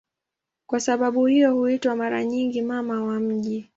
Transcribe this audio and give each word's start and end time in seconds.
Kwa 0.67 0.79
sababu 0.79 1.25
hiyo 1.25 1.53
huitwa 1.53 1.95
mara 1.95 2.23
nyingi 2.25 2.61
"Mama 2.61 3.03
wa 3.03 3.19
miji". 3.19 3.69